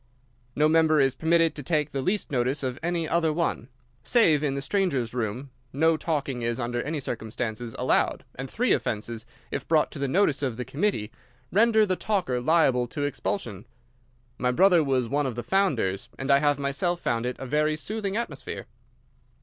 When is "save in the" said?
4.01-4.61